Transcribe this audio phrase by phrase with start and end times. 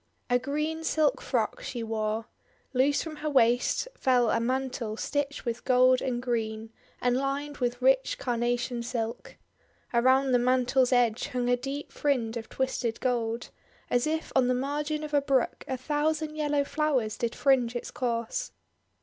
[0.31, 2.25] A green silk frock she wore.
[2.73, 7.83] Loose from her waist fell a mantle stitched with gold and green, and lined with
[7.83, 9.37] rich carnation silk.
[9.93, 13.51] Around the THE WONDER GARDEN mantle's edge hung a deep fringe of twisted gold,
[13.91, 17.91] as if on the margin of a brook a thousand yellow flowers did fringe its
[17.91, 18.53] course.